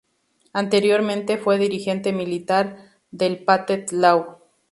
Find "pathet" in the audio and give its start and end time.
3.43-3.91